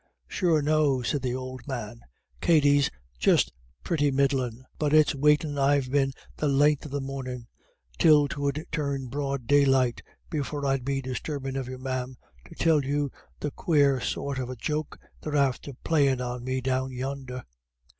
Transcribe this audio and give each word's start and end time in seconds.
"Sure, 0.27 0.63
no," 0.63 1.03
said 1.03 1.21
the 1.21 1.35
old 1.35 1.67
man; 1.67 2.01
"Katty's 2.39 2.89
just 3.19 3.53
pretty 3.83 4.09
middlin'. 4.09 4.65
But 4.79 4.93
it's 4.95 5.13
waitin' 5.13 5.59
I've 5.59 5.91
been 5.91 6.11
the 6.37 6.47
len'th 6.47 6.85
of 6.85 6.91
the 6.91 6.99
mornin', 6.99 7.45
till 7.99 8.27
'twould 8.27 8.57
turn 8.71 9.09
broad 9.09 9.45
daylight, 9.45 10.01
before 10.31 10.65
I'd 10.65 10.83
be 10.83 11.03
disturbin' 11.03 11.55
of 11.55 11.69
you, 11.69 11.77
ma'am, 11.77 12.17
to 12.49 12.55
tell 12.55 12.83
you 12.83 13.11
the 13.41 13.51
quare 13.51 14.01
sort 14.01 14.39
of 14.39 14.49
a 14.49 14.55
joke 14.55 14.97
they're 15.21 15.35
after 15.35 15.71
playin' 15.83 16.19
on 16.19 16.43
me 16.43 16.61
down 16.61 16.91
yonder." 16.91 17.43